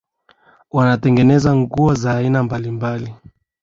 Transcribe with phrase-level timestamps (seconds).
[0.71, 3.15] wanatengeneza nguo za aina mbalimbali